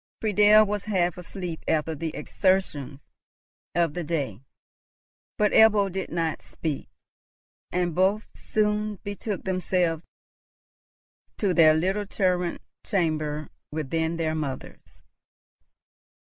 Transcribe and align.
Friedel 0.19 0.65
was 0.65 0.85
half 0.85 1.15
asleep 1.15 1.63
after 1.67 1.93
the 1.93 2.09
exertions 2.15 3.03
of 3.75 3.93
the 3.93 4.03
day; 4.03 4.41
but 5.37 5.51
Ebbo 5.51 5.91
did 5.91 6.09
not 6.09 6.41
speak, 6.41 6.89
and 7.71 7.93
both 7.93 8.27
soon 8.33 8.95
betook 9.03 9.43
themselves 9.43 10.01
to 11.37 11.53
their 11.53 11.75
little 11.75 12.07
turret 12.07 12.63
chamber 12.83 13.49
within 13.71 14.17
their 14.17 14.33
mother's. 14.33 15.03